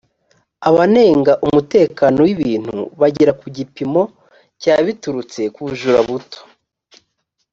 abanenga 0.69 1.33
umutekano 1.47 2.17
w 2.25 2.29
ibintu 2.35 2.77
bagera 3.01 3.31
ku 3.39 3.45
gipimo 3.57 4.01
cya 4.61 4.75
biturutse 4.85 5.41
ku 5.53 5.59
bujura 5.67 5.99
buto 6.07 6.39